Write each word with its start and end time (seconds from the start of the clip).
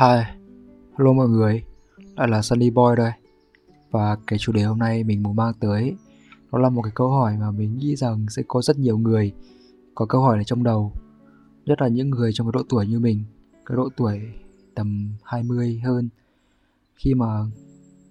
Hi, 0.00 0.24
hello 0.98 1.12
mọi 1.12 1.28
người, 1.28 1.64
lại 2.16 2.28
là 2.28 2.42
Sunny 2.42 2.70
Boy 2.70 2.96
đây. 2.96 3.12
Và 3.90 4.16
cái 4.26 4.38
chủ 4.38 4.52
đề 4.52 4.62
hôm 4.62 4.78
nay 4.78 5.04
mình 5.04 5.22
muốn 5.22 5.36
mang 5.36 5.54
tới 5.60 5.96
Đó 6.52 6.58
là 6.58 6.70
một 6.70 6.82
cái 6.82 6.92
câu 6.94 7.10
hỏi 7.10 7.36
mà 7.36 7.50
mình 7.50 7.78
nghĩ 7.78 7.96
rằng 7.96 8.26
sẽ 8.28 8.42
có 8.48 8.62
rất 8.62 8.78
nhiều 8.78 8.98
người 8.98 9.32
Có 9.94 10.06
câu 10.06 10.22
hỏi 10.22 10.36
này 10.36 10.44
trong 10.44 10.62
đầu. 10.62 10.92
Nhất 11.64 11.82
là 11.82 11.88
những 11.88 12.10
người 12.10 12.32
trong 12.32 12.46
cái 12.46 12.52
độ 12.54 12.62
tuổi 12.68 12.86
như 12.86 13.00
mình 13.00 13.24
Cái 13.66 13.76
độ 13.76 13.88
tuổi 13.96 14.20
tầm 14.74 15.12
20 15.24 15.80
hơn. 15.84 16.08
Khi 16.96 17.14
mà 17.14 17.44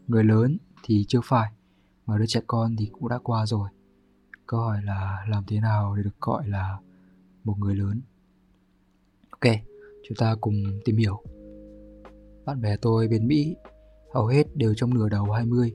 người 0.08 0.24
lớn 0.24 0.58
thì 0.84 1.06
chưa 1.08 1.22
phải 1.24 1.52
Mà 2.06 2.18
đứa 2.18 2.26
trẻ 2.26 2.42
con 2.48 2.76
thì 2.80 2.90
cũng 2.92 3.10
đã 3.10 3.20
qua 3.24 3.46
rồi. 3.46 3.70
Câu 4.48 4.60
hỏi 4.60 4.82
là 4.84 5.26
làm 5.30 5.44
thế 5.48 5.60
nào 5.60 5.96
để 5.96 6.04
được 6.04 6.22
gọi 6.22 6.48
là 6.48 6.78
một 7.44 7.56
người 7.60 7.76
lớn? 7.76 8.02
Ok, 9.30 9.54
chúng 10.08 10.16
ta 10.18 10.36
cùng 10.42 10.56
tìm 10.86 10.98
hiểu 10.98 11.24
bạn 12.50 12.62
bè 12.62 12.76
tôi 12.82 13.08
bên 13.08 13.28
Mỹ. 13.28 13.56
Hầu 14.14 14.26
hết 14.26 14.56
đều 14.56 14.74
trong 14.74 14.94
nửa 14.94 15.10
đầu 15.10 15.32
20 15.32 15.74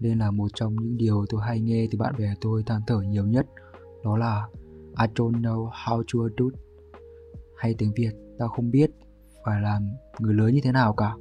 nên 0.00 0.18
là 0.18 0.30
một 0.30 0.48
trong 0.54 0.76
những 0.76 0.96
điều 0.96 1.24
tôi 1.28 1.40
hay 1.46 1.60
nghe 1.60 1.86
từ 1.90 1.98
bạn 1.98 2.14
bè 2.18 2.34
tôi 2.40 2.62
than 2.66 2.80
thở 2.86 3.00
nhiều 3.00 3.26
nhất, 3.26 3.46
đó 4.04 4.16
là 4.16 4.48
I 5.00 5.06
don't 5.14 5.40
know 5.42 5.70
how 5.70 6.02
to 6.02 6.18
adult 6.22 6.54
hay 7.56 7.74
tiếng 7.78 7.92
Việt 7.96 8.10
tao 8.38 8.48
không 8.48 8.70
biết 8.70 8.90
phải 9.44 9.62
làm 9.62 9.90
người 10.18 10.34
lớn 10.34 10.54
như 10.54 10.60
thế 10.62 10.72
nào 10.72 10.92
cả. 10.92 11.14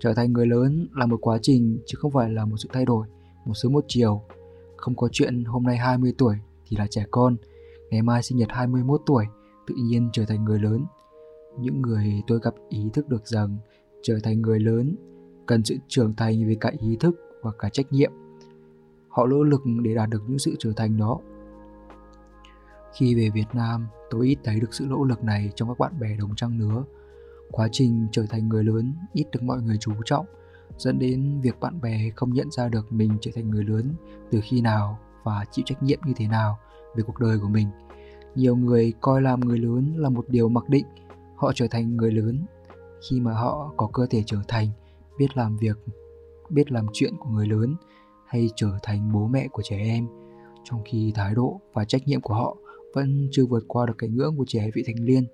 Trở 0.00 0.14
thành 0.14 0.32
người 0.32 0.46
lớn 0.46 0.88
là 0.94 1.06
một 1.06 1.18
quá 1.20 1.38
trình 1.42 1.78
chứ 1.86 1.96
không 1.98 2.12
phải 2.12 2.30
là 2.30 2.44
một 2.44 2.56
sự 2.56 2.68
thay 2.72 2.84
đổi, 2.84 3.06
một 3.46 3.54
sớm 3.54 3.72
một 3.72 3.84
chiều. 3.88 4.22
Không 4.76 4.96
có 4.96 5.08
chuyện 5.12 5.44
hôm 5.44 5.62
nay 5.62 5.76
20 5.76 6.14
tuổi 6.18 6.36
thì 6.68 6.76
là 6.76 6.86
trẻ 6.90 7.04
con, 7.10 7.36
ngày 7.90 8.02
mai 8.02 8.22
sinh 8.22 8.38
nhật 8.38 8.48
21 8.50 9.00
tuổi 9.06 9.24
tự 9.66 9.74
nhiên 9.78 10.10
trở 10.12 10.24
thành 10.24 10.44
người 10.44 10.58
lớn. 10.58 10.84
Những 11.60 11.82
người 11.82 12.22
tôi 12.26 12.38
gặp 12.42 12.54
ý 12.68 12.90
thức 12.92 13.08
được 13.08 13.26
rằng 13.26 13.58
trở 14.04 14.18
thành 14.22 14.42
người 14.42 14.60
lớn 14.60 14.96
cần 15.46 15.64
sự 15.64 15.76
trưởng 15.88 16.14
thành 16.14 16.48
về 16.48 16.56
cả 16.60 16.72
ý 16.80 16.96
thức 17.00 17.14
và 17.42 17.50
cả 17.58 17.68
trách 17.68 17.92
nhiệm 17.92 18.12
họ 19.08 19.26
nỗ 19.26 19.42
lực 19.42 19.62
để 19.82 19.94
đạt 19.94 20.10
được 20.10 20.22
những 20.28 20.38
sự 20.38 20.54
trưởng 20.58 20.74
thành 20.74 20.96
đó 20.96 21.20
khi 22.94 23.14
về 23.14 23.30
Việt 23.30 23.46
Nam, 23.52 23.86
tôi 24.10 24.26
ít 24.26 24.38
thấy 24.44 24.60
được 24.60 24.74
sự 24.74 24.86
nỗ 24.88 25.04
lực 25.04 25.24
này 25.24 25.50
trong 25.54 25.68
các 25.68 25.78
bạn 25.78 25.98
bè 26.00 26.16
đồng 26.18 26.34
trang 26.34 26.58
lứa. 26.58 26.84
Quá 27.50 27.68
trình 27.72 28.06
trở 28.12 28.26
thành 28.30 28.48
người 28.48 28.64
lớn 28.64 28.94
ít 29.12 29.24
được 29.32 29.42
mọi 29.42 29.62
người 29.62 29.76
chú 29.80 29.92
trọng, 30.04 30.26
dẫn 30.78 30.98
đến 30.98 31.40
việc 31.40 31.60
bạn 31.60 31.80
bè 31.80 32.10
không 32.16 32.32
nhận 32.32 32.50
ra 32.50 32.68
được 32.68 32.92
mình 32.92 33.16
trở 33.20 33.30
thành 33.34 33.50
người 33.50 33.64
lớn 33.64 33.94
từ 34.30 34.40
khi 34.42 34.60
nào 34.60 34.98
và 35.24 35.44
chịu 35.50 35.62
trách 35.66 35.82
nhiệm 35.82 35.98
như 36.06 36.12
thế 36.16 36.28
nào 36.28 36.58
về 36.96 37.02
cuộc 37.06 37.20
đời 37.20 37.38
của 37.38 37.48
mình. 37.48 37.68
Nhiều 38.34 38.56
người 38.56 38.92
coi 39.00 39.22
làm 39.22 39.40
người 39.40 39.58
lớn 39.58 39.94
là 39.96 40.08
một 40.08 40.28
điều 40.28 40.48
mặc 40.48 40.68
định, 40.68 40.86
họ 41.36 41.52
trở 41.54 41.66
thành 41.70 41.96
người 41.96 42.12
lớn 42.12 42.44
khi 43.08 43.20
mà 43.20 43.32
họ 43.32 43.74
có 43.76 43.90
cơ 43.92 44.06
thể 44.10 44.22
trưởng 44.26 44.42
thành, 44.48 44.68
biết 45.18 45.36
làm 45.36 45.56
việc, 45.56 45.76
biết 46.50 46.72
làm 46.72 46.86
chuyện 46.92 47.14
của 47.18 47.30
người 47.30 47.46
lớn 47.46 47.76
hay 48.26 48.48
trở 48.56 48.70
thành 48.82 49.12
bố 49.12 49.26
mẹ 49.26 49.48
của 49.52 49.62
trẻ 49.62 49.76
em. 49.76 50.06
Trong 50.64 50.82
khi 50.84 51.12
thái 51.14 51.34
độ 51.34 51.60
và 51.72 51.84
trách 51.84 52.06
nhiệm 52.06 52.20
của 52.20 52.34
họ 52.34 52.56
vẫn 52.94 53.28
chưa 53.30 53.46
vượt 53.46 53.64
qua 53.68 53.86
được 53.86 53.94
cái 53.98 54.10
ngưỡng 54.10 54.36
của 54.36 54.44
trẻ 54.48 54.70
vị 54.74 54.82
thành 54.86 55.04
niên. 55.04 55.26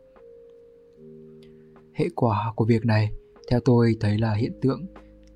Hệ 1.93 2.09
quả 2.15 2.53
của 2.57 2.65
việc 2.65 2.85
này, 2.85 3.13
theo 3.51 3.61
tôi 3.61 3.97
thấy 4.01 4.19
là 4.19 4.35
hiện 4.35 4.53
tượng 4.63 4.87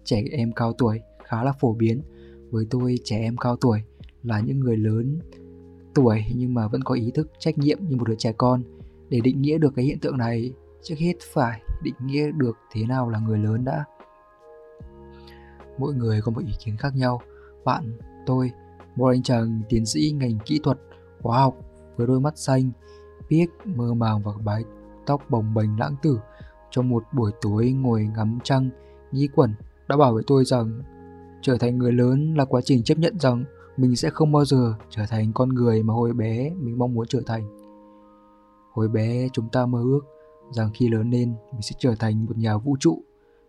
trẻ 0.05 0.23
em 0.31 0.53
cao 0.53 0.73
tuổi 0.73 1.01
khá 1.25 1.45
là 1.45 1.53
phổ 1.61 1.73
biến. 1.75 2.03
Với 2.51 2.67
tôi, 2.71 2.99
trẻ 3.05 3.19
em 3.19 3.37
cao 3.37 3.57
tuổi 3.57 3.83
là 4.23 4.41
những 4.41 4.61
người 4.61 4.77
lớn 4.77 5.19
tuổi 5.95 6.25
nhưng 6.35 6.55
mà 6.55 6.69
vẫn 6.69 6.83
có 6.85 6.95
ý 6.95 7.11
thức 7.15 7.31
trách 7.39 7.59
nhiệm 7.59 7.79
như 7.89 7.97
một 7.97 8.09
đứa 8.09 8.15
trẻ 8.19 8.33
con. 8.39 8.63
Để 9.09 9.21
định 9.21 9.41
nghĩa 9.41 9.59
được 9.59 9.73
cái 9.77 9.85
hiện 9.85 9.99
tượng 9.99 10.19
này, 10.19 10.53
trước 10.83 10.95
hết 10.99 11.15
phải 11.33 11.61
định 11.85 11.95
nghĩa 12.01 12.31
được 12.31 12.57
thế 12.73 12.87
nào 12.87 13.09
là 13.09 13.19
người 13.19 13.39
lớn 13.39 13.65
đã? 13.65 13.85
Mỗi 15.79 15.95
người 15.95 16.21
có 16.25 16.33
một 16.33 16.41
ý 16.47 16.53
kiến 16.65 16.77
khác 16.77 16.95
nhau. 16.97 17.21
Bạn, 17.65 17.99
tôi 18.27 18.51
một 18.97 19.09
anh 19.09 19.23
chàng 19.23 19.63
tiến 19.69 19.87
sĩ 19.87 20.15
ngành 20.17 20.39
kỹ 20.45 20.61
thuật 20.63 20.79
hóa 21.23 21.39
học, 21.39 21.55
với 21.97 22.07
đôi 22.07 22.21
mắt 22.21 22.39
xanh 22.39 22.71
biếc 23.29 23.49
mơ 23.65 23.95
màng 23.95 24.23
và 24.23 24.33
mái 24.45 24.65
tóc 25.07 25.23
bồng 25.31 25.55
bềnh 25.55 25.79
lãng 25.79 25.97
tử. 26.03 26.19
Trong 26.71 26.89
một 26.89 27.05
buổi 27.13 27.33
tối 27.41 27.73
ngồi 27.73 28.09
ngắm 28.17 28.39
trăng 28.45 28.71
nghĩ 29.13 29.29
quẩn 29.35 29.55
đã 29.89 29.97
bảo 29.97 30.15
với 30.15 30.23
tôi 30.27 30.45
rằng, 30.45 30.83
trở 31.43 31.57
thành 31.59 31.79
người 31.79 31.93
lớn 31.93 32.35
là 32.35 32.45
quá 32.45 32.61
trình 32.65 32.83
chấp 32.83 32.99
nhận 32.99 33.19
rằng 33.19 33.45
mình 33.77 33.97
sẽ 33.97 34.11
không 34.11 34.33
bao 34.33 34.45
giờ 34.45 34.75
trở 34.91 35.03
thành 35.09 35.33
con 35.33 35.49
người 35.49 35.83
mà 35.83 35.95
hồi 35.95 36.13
bé 36.13 36.51
mình 36.51 36.79
mong 36.79 36.95
muốn 36.95 37.07
trở 37.07 37.21
thành. 37.27 37.43
Hồi 38.73 38.89
bé, 38.89 39.29
chúng 39.33 39.49
ta 39.49 39.67
mơ 39.67 39.79
ước 39.83 40.01
rằng 40.53 40.71
khi 40.75 40.89
lớn 40.89 41.11
lên 41.11 41.35
mình 41.53 41.63
sẽ 41.63 41.77
trở 41.79 41.95
thành 41.95 42.25
một 42.25 42.39
nhà 42.39 42.59
vũ 42.59 42.77
trụ, 42.81 43.03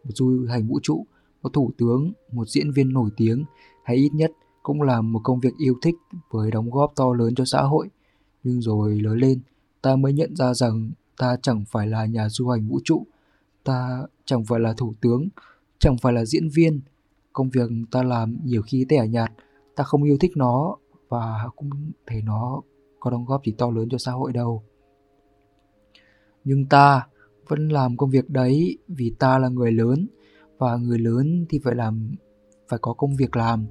một 0.04 0.12
du 0.14 0.46
hành 0.50 0.68
vũ 0.68 0.80
trụ, 0.84 1.06
một 1.42 1.54
thủ 1.54 1.72
tướng, 1.78 2.14
một 2.32 2.50
diễn 2.50 2.72
viên 2.72 2.94
nổi 2.94 3.10
tiếng 3.18 3.46
hay 3.84 3.98
ít 3.98 4.10
nhất 4.14 4.32
cũng 4.64 4.82
là 4.82 5.02
một 5.02 5.20
công 5.24 5.40
việc 5.40 5.58
yêu 5.58 5.76
thích 5.82 5.96
với 6.32 6.52
đóng 6.52 6.70
góp 6.70 6.94
to 6.96 7.14
lớn 7.14 7.36
cho 7.36 7.46
xã 7.46 7.62
hội. 7.62 7.90
Nhưng 8.44 8.62
rồi 8.62 9.02
lớn 9.02 9.18
lên, 9.18 9.40
ta 9.82 9.96
mới 9.96 10.14
nhận 10.14 10.36
ra 10.36 10.54
rằng 10.54 10.92
ta 11.18 11.38
chẳng 11.42 11.64
phải 11.68 11.88
là 11.88 12.06
nhà 12.06 12.30
du 12.30 12.48
hành 12.48 12.68
vũ 12.68 12.80
trụ, 12.84 13.06
ta 13.64 14.04
chẳng 14.26 14.46
phải 14.46 14.60
là 14.60 14.74
thủ 14.74 14.94
tướng, 15.02 15.28
chẳng 15.80 15.98
phải 15.98 16.14
là 16.14 16.26
diễn 16.26 16.50
viên. 16.50 16.80
Công 17.34 17.50
việc 17.50 17.70
ta 17.92 18.04
làm 18.04 18.38
nhiều 18.44 18.62
khi 18.62 18.86
tẻ 18.90 19.08
nhạt, 19.08 19.32
ta 19.76 19.84
không 19.84 20.04
yêu 20.04 20.18
thích 20.20 20.32
nó 20.36 20.76
và 21.10 21.50
cũng 21.56 21.70
thấy 22.08 22.22
nó 22.22 22.62
có 23.00 23.12
đóng 23.12 23.26
góp 23.26 23.46
gì 23.46 23.52
to 23.58 23.72
lớn 23.72 23.90
cho 23.90 23.98
xã 23.98 24.12
hội 24.12 24.34
đâu 24.34 24.64
nhưng 26.46 26.66
ta 26.66 27.08
vẫn 27.48 27.70
làm 27.70 27.98
công 27.98 28.10
việc 28.10 28.30
đấy 28.30 28.78
vì 28.88 29.14
ta 29.20 29.40
là 29.40 29.50
người 29.50 29.72
lớn, 29.72 30.08
và 30.58 30.76
người 30.76 31.00
lớn 31.00 31.46
thì 31.50 31.60
phải 31.64 31.76
làm, 31.76 32.12
phải 32.70 32.80
có 32.82 32.94
công 32.94 33.16
việc 33.16 33.36
làm. 33.36 33.66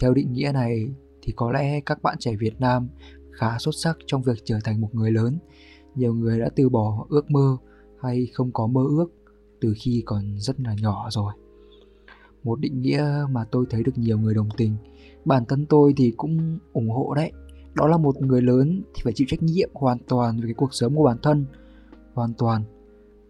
Theo 0.00 0.14
định 0.14 0.32
nghĩa 0.32 0.50
này 0.54 0.88
thì 1.22 1.32
có 1.36 1.52
lẽ 1.52 1.80
các 1.80 2.02
bạn 2.02 2.16
trẻ 2.20 2.36
Việt 2.36 2.60
Nam 2.60 2.88
khá 3.32 3.58
xuất 3.58 3.74
sắc 3.74 3.98
trong 4.06 4.22
việc 4.22 4.38
trở 4.44 4.58
thành 4.64 4.80
một 4.80 4.94
người 4.94 5.10
lớn. 5.10 5.38
Nhiều 5.94 6.14
người 6.14 6.40
đã 6.40 6.50
từ 6.56 6.68
bỏ 6.68 7.06
ước 7.08 7.30
mơ 7.30 7.56
hay 8.02 8.26
không 8.34 8.52
có 8.52 8.66
mơ 8.66 8.80
ước 8.88 9.06
từ 9.60 9.74
khi 9.76 10.02
còn 10.06 10.38
rất 10.38 10.60
là 10.60 10.74
nhỏ 10.80 11.08
rồi. 11.10 11.32
Một 12.44 12.60
định 12.60 12.80
nghĩa 12.80 13.26
mà 13.30 13.44
tôi 13.50 13.66
thấy 13.70 13.82
được 13.82 13.98
nhiều 13.98 14.18
người 14.18 14.34
đồng 14.34 14.48
tình. 14.56 14.76
Bản 15.24 15.44
thân 15.44 15.66
tôi 15.66 15.94
thì 15.96 16.12
cũng 16.16 16.58
ủng 16.72 16.90
hộ 16.90 17.14
đấy. 17.14 17.32
Đó 17.74 17.86
là 17.86 17.96
một 17.96 18.22
người 18.22 18.42
lớn 18.42 18.82
thì 18.94 19.00
phải 19.04 19.12
chịu 19.12 19.26
trách 19.30 19.42
nhiệm 19.42 19.70
hoàn 19.74 19.98
toàn 20.08 20.36
về 20.36 20.42
cái 20.44 20.54
cuộc 20.54 20.74
sống 20.74 20.96
của 20.96 21.04
bản 21.04 21.16
thân 21.22 21.46
hoàn 22.18 22.34
toàn. 22.34 22.62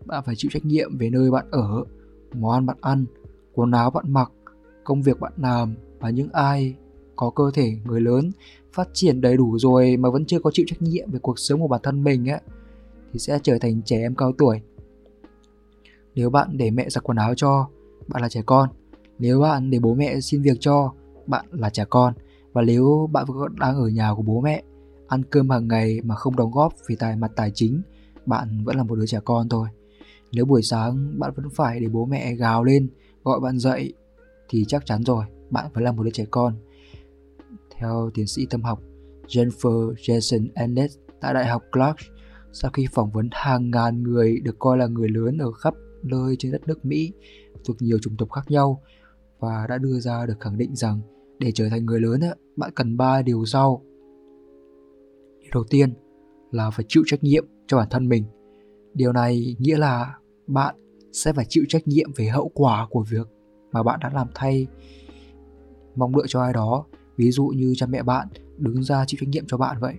Bạn 0.05 0.23
phải 0.27 0.35
chịu 0.37 0.51
trách 0.55 0.65
nhiệm 0.65 0.99
về 0.99 1.11
nơi 1.11 1.31
bạn 1.31 1.47
ở, 1.51 1.85
món 2.35 2.53
ăn 2.53 2.67
bạn 2.67 2.77
ăn, 2.81 3.07
quần 3.55 3.71
áo 3.71 3.91
bạn 3.91 4.13
mặc, 4.13 4.33
công 4.85 5.03
việc 5.03 5.21
bạn 5.21 5.33
làm 5.37 5.75
và 5.99 6.11
những 6.11 6.29
ai 6.33 6.75
có 7.17 7.31
cơ 7.31 7.51
thể 7.55 7.77
người 7.85 8.01
lớn 8.01 8.31
phát 8.73 8.89
triển 8.93 9.21
đầy 9.21 9.37
đủ 9.37 9.59
rồi 9.59 9.97
mà 9.97 10.11
vẫn 10.11 10.25
chưa 10.25 10.39
có 10.41 10.51
chịu 10.55 10.67
trách 10.69 10.83
nhiệm 10.83 11.11
về 11.11 11.19
cuộc 11.19 11.39
sống 11.39 11.61
của 11.61 11.69
bản 11.69 11.81
thân 11.83 12.05
mình 12.05 12.31
ấy 12.31 12.41
thì 13.13 13.19
sẽ 13.19 13.39
trở 13.43 13.59
thành 13.59 13.83
trẻ 13.83 13.99
em 13.99 14.15
cao 14.15 14.33
tuổi. 14.39 14.61
Nếu 16.15 16.31
bạn 16.31 16.57
để 16.57 16.71
mẹ 16.71 16.89
giặt 16.91 17.05
quần 17.05 17.17
áo 17.17 17.35
cho, 17.37 17.69
bạn 18.09 18.23
là 18.23 18.29
trẻ 18.29 18.43
con. 18.47 18.69
Nếu 19.19 19.41
bạn 19.41 19.71
để 19.71 19.79
bố 19.79 19.95
mẹ 19.95 20.21
xin 20.21 20.43
việc 20.43 20.57
cho, 20.61 20.93
bạn 21.27 21.47
là 21.51 21.71
trẻ 21.71 21.85
con. 21.91 22.15
Và 22.53 22.63
nếu 22.63 23.09
bạn 23.13 23.25
vẫn 23.29 23.57
đang 23.61 23.77
ở 23.77 23.89
nhà 23.89 24.15
của 24.17 24.23
bố 24.23 24.41
mẹ, 24.41 24.63
ăn 25.09 25.23
cơm 25.31 25.51
hàng 25.51 25.69
ngày 25.69 26.01
mà 26.05 26.15
không 26.15 26.37
đóng 26.37 26.51
góp 26.51 26.75
về 26.89 26.97
tài 26.99 27.17
mặt 27.17 27.33
tài 27.37 27.51
chính 27.55 27.83
bạn 28.29 28.65
vẫn 28.65 28.77
là 28.77 28.83
một 28.83 28.95
đứa 28.95 29.07
trẻ 29.07 29.19
con 29.25 29.49
thôi. 29.49 29.69
Nếu 30.33 30.45
buổi 30.45 30.63
sáng 30.63 31.19
bạn 31.19 31.33
vẫn 31.37 31.47
phải 31.51 31.81
để 31.81 31.89
bố 31.89 32.05
mẹ 32.05 32.35
gào 32.35 32.65
lên, 32.65 32.89
gọi 33.25 33.41
bạn 33.41 33.59
dậy, 33.59 33.95
thì 34.49 34.65
chắc 34.69 34.87
chắn 34.87 35.05
rồi, 35.05 35.25
bạn 35.51 35.67
vẫn 35.75 35.85
là 35.85 35.93
một 35.93 36.03
đứa 36.03 36.11
trẻ 36.11 36.25
con. 36.31 36.55
Theo 37.77 38.11
tiến 38.15 38.27
sĩ 38.27 38.47
tâm 38.51 38.63
học 38.63 38.83
Jennifer 39.27 39.93
Jason 39.93 40.49
Ennis 40.55 40.97
tại 41.21 41.35
Đại 41.35 41.47
học 41.47 41.63
Clark, 41.73 41.97
sau 42.53 42.71
khi 42.71 42.87
phỏng 42.93 43.11
vấn 43.11 43.29
hàng 43.33 43.71
ngàn 43.71 44.03
người 44.03 44.41
được 44.41 44.59
coi 44.59 44.79
là 44.79 44.87
người 44.87 45.09
lớn 45.09 45.39
ở 45.39 45.53
khắp 45.53 45.75
nơi 46.03 46.37
trên 46.39 46.53
đất 46.53 46.69
nước 46.69 46.85
Mỹ, 46.85 47.13
thuộc 47.65 47.77
nhiều 47.81 47.99
chủng 47.99 48.17
tộc 48.17 48.31
khác 48.31 48.51
nhau, 48.51 48.83
và 49.39 49.67
đã 49.69 49.79
đưa 49.79 50.01
ra 50.01 50.27
được 50.27 50.41
khẳng 50.41 50.59
định 50.59 50.77
rằng 50.77 51.01
để 51.39 51.53
trở 51.55 51.69
thành 51.69 51.87
người 51.87 52.01
lớn 52.01 52.21
bạn 52.57 52.71
cần 52.75 52.97
ba 52.97 53.23
điều 53.23 53.45
sau. 53.45 53.83
Điều 55.41 55.51
đầu 55.55 55.65
tiên 55.71 55.95
là 56.51 56.71
phải 56.71 56.85
chịu 56.89 57.03
trách 57.07 57.25
nhiệm 57.25 57.47
cho 57.69 57.77
bản 57.77 57.89
thân 57.91 58.09
mình. 58.09 58.25
Điều 58.95 59.13
này 59.13 59.57
nghĩa 59.59 59.77
là 59.77 60.15
bạn 60.47 60.75
sẽ 61.13 61.33
phải 61.33 61.45
chịu 61.49 61.65
trách 61.69 61.89
nhiệm 61.89 62.13
về 62.17 62.27
hậu 62.27 62.51
quả 62.55 62.87
của 62.91 63.03
việc 63.03 63.29
mà 63.73 63.83
bạn 63.83 64.01
đã 64.03 64.11
làm 64.15 64.27
thay. 64.35 64.67
Mong 65.97 66.17
đợi 66.17 66.25
cho 66.29 66.43
ai 66.43 66.53
đó, 66.53 66.85
ví 67.17 67.31
dụ 67.31 67.47
như 67.47 67.75
cha 67.77 67.87
mẹ 67.87 68.03
bạn 68.03 68.29
đứng 68.59 68.83
ra 68.83 69.05
chịu 69.07 69.19
trách 69.21 69.29
nhiệm 69.29 69.45
cho 69.47 69.57
bạn 69.57 69.77
vậy. 69.81 69.95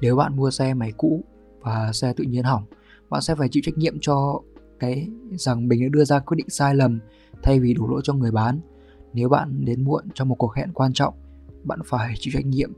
Nếu 0.00 0.16
bạn 0.16 0.36
mua 0.36 0.50
xe 0.50 0.74
máy 0.74 0.92
cũ 0.96 1.24
và 1.60 1.92
xe 1.92 2.12
tự 2.12 2.24
nhiên 2.24 2.44
hỏng, 2.44 2.64
bạn 3.10 3.22
sẽ 3.22 3.34
phải 3.34 3.48
chịu 3.48 3.62
trách 3.66 3.78
nhiệm 3.78 3.98
cho 4.00 4.40
cái 4.80 5.08
rằng 5.30 5.68
mình 5.68 5.82
đã 5.82 5.88
đưa 5.92 6.04
ra 6.04 6.18
quyết 6.18 6.36
định 6.36 6.50
sai 6.50 6.74
lầm 6.74 7.00
thay 7.42 7.60
vì 7.60 7.74
đổ 7.74 7.86
lỗi 7.86 8.00
cho 8.04 8.14
người 8.14 8.30
bán. 8.30 8.60
Nếu 9.12 9.28
bạn 9.28 9.64
đến 9.64 9.84
muộn 9.84 10.04
trong 10.14 10.28
một 10.28 10.34
cuộc 10.34 10.54
hẹn 10.54 10.72
quan 10.72 10.92
trọng, 10.92 11.14
bạn 11.64 11.78
phải 11.84 12.14
chịu 12.18 12.32
trách 12.34 12.46
nhiệm 12.46 12.72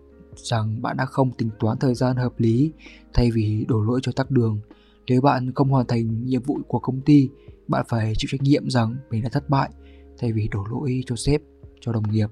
rằng 0.44 0.82
bạn 0.82 0.96
đã 0.96 1.04
không 1.04 1.32
tính 1.32 1.50
toán 1.58 1.78
thời 1.78 1.94
gian 1.94 2.16
hợp 2.16 2.32
lý 2.38 2.72
thay 3.12 3.30
vì 3.30 3.64
đổ 3.68 3.82
lỗi 3.82 4.00
cho 4.02 4.12
tắc 4.12 4.30
đường. 4.30 4.58
Nếu 5.06 5.20
bạn 5.20 5.52
không 5.52 5.68
hoàn 5.68 5.86
thành 5.86 6.24
nhiệm 6.26 6.42
vụ 6.42 6.58
của 6.68 6.78
công 6.78 7.00
ty, 7.00 7.28
bạn 7.68 7.86
phải 7.88 8.12
chịu 8.16 8.28
trách 8.32 8.42
nhiệm 8.42 8.70
rằng 8.70 8.96
mình 9.10 9.22
đã 9.22 9.28
thất 9.28 9.48
bại 9.48 9.70
thay 10.18 10.32
vì 10.32 10.48
đổ 10.48 10.64
lỗi 10.70 11.02
cho 11.06 11.16
sếp, 11.16 11.42
cho 11.80 11.92
đồng 11.92 12.10
nghiệp. 12.10 12.28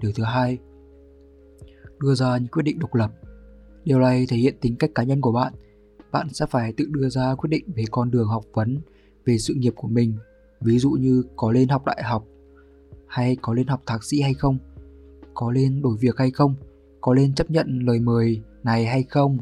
Điều 0.00 0.12
thứ 0.12 0.24
hai, 0.24 0.58
đưa 1.98 2.14
ra 2.14 2.38
những 2.38 2.48
quyết 2.48 2.62
định 2.62 2.78
độc 2.78 2.94
lập. 2.94 3.12
Điều 3.84 3.98
này 3.98 4.26
thể 4.28 4.36
hiện 4.36 4.54
tính 4.60 4.76
cách 4.76 4.90
cá 4.94 5.02
nhân 5.02 5.20
của 5.20 5.32
bạn. 5.32 5.52
Bạn 6.12 6.28
sẽ 6.32 6.46
phải 6.46 6.72
tự 6.72 6.86
đưa 6.90 7.08
ra 7.08 7.34
quyết 7.34 7.48
định 7.50 7.64
về 7.76 7.84
con 7.90 8.10
đường 8.10 8.28
học 8.28 8.44
vấn, 8.52 8.80
về 9.24 9.38
sự 9.38 9.54
nghiệp 9.54 9.72
của 9.76 9.88
mình, 9.88 10.16
ví 10.60 10.78
dụ 10.78 10.90
như 10.90 11.24
có 11.36 11.52
lên 11.52 11.68
học 11.68 11.84
đại 11.84 12.02
học 12.02 12.24
hay 13.06 13.36
có 13.42 13.54
lên 13.54 13.66
học 13.66 13.82
thạc 13.86 14.04
sĩ 14.04 14.20
hay 14.20 14.34
không, 14.34 14.58
có 15.34 15.50
lên 15.50 15.82
đổi 15.82 15.96
việc 16.00 16.16
hay 16.16 16.30
không, 16.30 16.54
có 17.02 17.14
nên 17.14 17.34
chấp 17.34 17.50
nhận 17.50 17.78
lời 17.78 18.00
mời 18.00 18.42
này 18.62 18.86
hay 18.86 19.02
không 19.02 19.38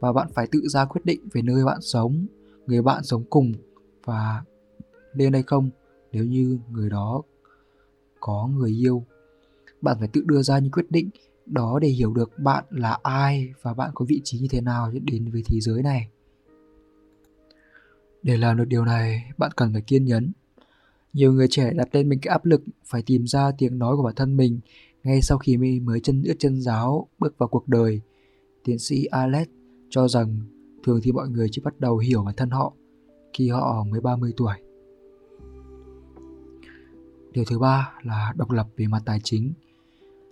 và 0.00 0.12
bạn 0.12 0.28
phải 0.34 0.46
tự 0.52 0.60
ra 0.68 0.84
quyết 0.84 1.04
định 1.04 1.20
về 1.32 1.42
nơi 1.42 1.64
bạn 1.64 1.78
sống, 1.80 2.26
người 2.66 2.82
bạn 2.82 3.04
sống 3.04 3.24
cùng 3.30 3.52
và 4.04 4.42
lên 5.12 5.32
hay 5.32 5.42
không 5.42 5.70
nếu 6.12 6.24
như 6.24 6.58
người 6.70 6.90
đó 6.90 7.22
có 8.20 8.48
người 8.56 8.70
yêu. 8.70 9.04
Bạn 9.80 9.96
phải 9.98 10.08
tự 10.08 10.22
đưa 10.26 10.42
ra 10.42 10.58
những 10.58 10.70
quyết 10.70 10.90
định 10.90 11.10
đó 11.46 11.78
để 11.82 11.88
hiểu 11.88 12.14
được 12.14 12.38
bạn 12.38 12.64
là 12.70 12.98
ai 13.02 13.52
và 13.62 13.74
bạn 13.74 13.90
có 13.94 14.04
vị 14.08 14.20
trí 14.24 14.38
như 14.38 14.48
thế 14.50 14.60
nào 14.60 14.92
đến 15.02 15.30
với 15.30 15.42
thế 15.46 15.60
giới 15.60 15.82
này. 15.82 16.08
Để 18.22 18.36
làm 18.36 18.56
được 18.56 18.64
điều 18.64 18.84
này, 18.84 19.32
bạn 19.38 19.50
cần 19.56 19.72
phải 19.72 19.82
kiên 19.82 20.04
nhẫn. 20.04 20.32
Nhiều 21.12 21.32
người 21.32 21.46
trẻ 21.50 21.70
đặt 21.74 21.94
lên 21.94 22.08
mình 22.08 22.18
cái 22.22 22.32
áp 22.32 22.44
lực 22.44 22.62
phải 22.84 23.02
tìm 23.02 23.26
ra 23.26 23.50
tiếng 23.58 23.78
nói 23.78 23.96
của 23.96 24.02
bản 24.02 24.14
thân 24.14 24.36
mình 24.36 24.60
ngay 25.04 25.22
sau 25.22 25.38
khi 25.38 25.56
mới 25.80 26.00
chân 26.00 26.22
ướt 26.26 26.34
chân 26.38 26.60
giáo 26.60 27.08
bước 27.18 27.38
vào 27.38 27.48
cuộc 27.48 27.68
đời. 27.68 28.00
Tiến 28.64 28.78
sĩ 28.78 29.04
Alex 29.04 29.48
cho 29.90 30.08
rằng 30.08 30.38
thường 30.84 31.00
thì 31.02 31.12
mọi 31.12 31.28
người 31.28 31.48
chỉ 31.50 31.62
bắt 31.64 31.80
đầu 31.80 31.98
hiểu 31.98 32.22
bản 32.22 32.34
thân 32.36 32.50
họ 32.50 32.72
khi 33.32 33.48
họ 33.48 33.84
mới 33.90 34.00
30 34.00 34.32
tuổi. 34.36 34.54
Điều 37.32 37.44
thứ 37.44 37.58
ba 37.58 37.92
là 38.02 38.32
độc 38.36 38.50
lập 38.50 38.66
về 38.76 38.86
mặt 38.86 39.02
tài 39.04 39.20
chính. 39.24 39.52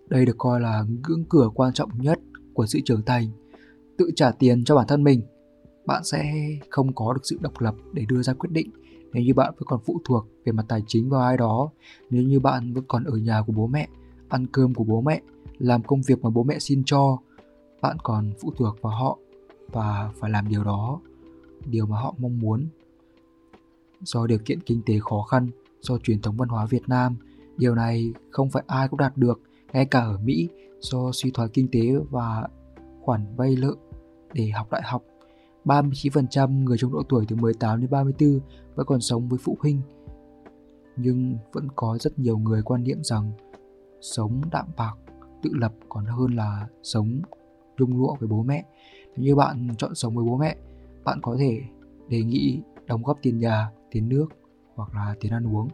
Đây 0.09 0.27
được 0.27 0.39
coi 0.39 0.61
là 0.61 0.85
ngưỡng 1.09 1.25
cửa 1.25 1.51
quan 1.55 1.73
trọng 1.73 1.91
nhất 1.99 2.19
của 2.55 2.67
sự 2.67 2.79
trưởng 2.85 3.03
thành. 3.03 3.29
Tự 3.99 4.11
trả 4.17 4.31
tiền 4.31 4.65
cho 4.65 4.77
bản 4.77 4.87
thân 4.89 5.05
mình, 5.05 5.23
bạn 5.87 6.05
sẽ 6.05 6.35
không 6.71 6.95
có 6.95 7.13
được 7.13 7.21
sự 7.23 7.39
độc 7.41 7.61
lập 7.61 7.75
để 7.93 8.05
đưa 8.09 8.23
ra 8.23 8.33
quyết 8.33 8.51
định 8.53 8.71
nếu 9.13 9.23
như 9.23 9.35
bạn 9.35 9.55
vẫn 9.55 9.65
còn 9.67 9.81
phụ 9.85 10.01
thuộc 10.05 10.27
về 10.45 10.53
mặt 10.53 10.65
tài 10.69 10.83
chính 10.87 11.11
vào 11.11 11.21
ai 11.21 11.37
đó, 11.37 11.71
nếu 12.11 12.23
như 12.23 12.41
bạn 12.41 12.73
vẫn 12.73 12.85
còn 12.89 13.05
ở 13.05 13.17
nhà 13.17 13.43
của 13.47 13.53
bố 13.53 13.67
mẹ, 13.67 13.89
ăn 14.31 14.47
cơm 14.53 14.75
của 14.75 14.85
bố 14.85 15.01
mẹ, 15.01 15.21
làm 15.59 15.83
công 15.83 16.03
việc 16.03 16.23
mà 16.23 16.31
bố 16.31 16.43
mẹ 16.43 16.59
xin 16.59 16.83
cho, 16.87 17.19
bạn 17.81 17.97
còn 18.03 18.33
phụ 18.41 18.53
thuộc 18.57 18.83
vào 18.83 18.93
họ 18.93 19.19
và 19.73 20.13
phải 20.21 20.31
làm 20.31 20.49
điều 20.49 20.65
đó, 20.65 21.01
điều 21.67 21.87
mà 21.87 22.01
họ 22.01 22.15
mong 22.19 22.39
muốn. 22.39 22.67
Do 24.03 24.27
điều 24.27 24.39
kiện 24.39 24.61
kinh 24.61 24.83
tế 24.87 24.99
khó 25.01 25.23
khăn, 25.23 25.49
do 25.81 25.99
truyền 25.99 26.21
thống 26.21 26.37
văn 26.37 26.49
hóa 26.49 26.67
Việt 26.67 26.89
Nam, 26.89 27.17
điều 27.57 27.75
này 27.75 28.13
không 28.31 28.51
phải 28.51 28.63
ai 28.67 28.89
cũng 28.89 28.99
đạt 28.99 29.17
được, 29.17 29.41
ngay 29.73 29.85
cả 29.85 30.01
ở 30.01 30.19
Mỹ 30.25 30.49
do 30.81 31.11
suy 31.13 31.31
thoái 31.31 31.49
kinh 31.49 31.69
tế 31.73 31.81
và 32.11 32.49
khoản 33.01 33.27
vay 33.37 33.57
nợ 33.61 33.75
để 34.33 34.49
học 34.49 34.71
đại 34.71 34.83
học. 34.85 35.03
39% 35.65 36.65
người 36.65 36.77
trong 36.79 36.93
độ 36.93 37.03
tuổi 37.09 37.25
từ 37.29 37.37
18 37.37 37.81
đến 37.81 37.91
34 37.91 38.41
vẫn 38.75 38.87
còn 38.87 39.01
sống 39.01 39.29
với 39.29 39.39
phụ 39.43 39.57
huynh. 39.61 39.81
Nhưng 40.97 41.37
vẫn 41.53 41.69
có 41.77 41.99
rất 42.01 42.19
nhiều 42.19 42.39
người 42.39 42.63
quan 42.63 42.85
niệm 42.85 42.99
rằng 43.03 43.33
sống 44.01 44.43
đạm 44.53 44.67
bạc, 44.77 44.95
tự 45.43 45.51
lập 45.53 45.73
còn 45.89 46.05
hơn 46.05 46.37
là 46.37 46.67
sống 46.83 47.21
dung 47.79 47.97
lụa 47.97 48.15
với 48.21 48.29
bố 48.29 48.43
mẹ. 48.43 48.65
Nếu 49.17 49.25
như 49.25 49.37
bạn 49.37 49.69
chọn 49.79 49.95
sống 49.95 50.17
với 50.17 50.25
bố 50.25 50.37
mẹ, 50.37 50.57
bạn 51.05 51.19
có 51.23 51.37
thể 51.39 51.61
đề 52.09 52.23
nghị 52.23 52.61
đóng 52.87 53.03
góp 53.03 53.19
tiền 53.23 53.39
nhà, 53.39 53.71
tiền 53.91 54.09
nước 54.09 54.27
hoặc 54.75 54.95
là 54.95 55.15
tiền 55.21 55.33
ăn 55.33 55.57
uống. 55.57 55.69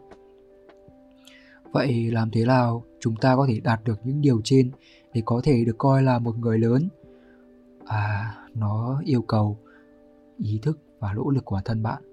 Vậy 1.71 2.11
làm 2.11 2.31
thế 2.31 2.45
nào 2.45 2.83
chúng 2.99 3.15
ta 3.15 3.35
có 3.35 3.45
thể 3.49 3.59
đạt 3.59 3.83
được 3.83 3.99
những 4.03 4.21
điều 4.21 4.41
trên 4.43 4.71
để 5.13 5.21
có 5.25 5.41
thể 5.43 5.65
được 5.65 5.77
coi 5.77 6.03
là 6.03 6.19
một 6.19 6.37
người 6.37 6.59
lớn? 6.59 6.89
À, 7.85 8.35
nó 8.53 9.01
yêu 9.05 9.21
cầu 9.21 9.57
ý 10.37 10.59
thức 10.61 10.79
và 10.99 11.13
nỗ 11.13 11.29
lực 11.29 11.45
của 11.45 11.55
bản 11.55 11.63
thân 11.65 11.83
bạn. 11.83 12.03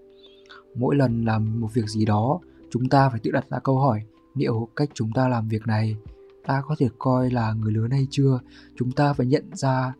Mỗi 0.74 0.96
lần 0.96 1.24
làm 1.24 1.60
một 1.60 1.68
việc 1.74 1.86
gì 1.86 2.04
đó, 2.04 2.40
chúng 2.70 2.88
ta 2.88 3.08
phải 3.08 3.20
tự 3.22 3.30
đặt 3.30 3.44
ra 3.50 3.58
câu 3.58 3.78
hỏi 3.78 4.02
liệu 4.34 4.68
cách 4.76 4.90
chúng 4.94 5.12
ta 5.12 5.28
làm 5.28 5.48
việc 5.48 5.66
này 5.66 5.96
ta 6.46 6.62
có 6.66 6.74
thể 6.78 6.88
coi 6.98 7.30
là 7.30 7.52
người 7.52 7.72
lớn 7.72 7.90
hay 7.90 8.06
chưa? 8.10 8.40
Chúng 8.76 8.92
ta 8.92 9.12
phải 9.12 9.26
nhận 9.26 9.44
ra 9.52 9.94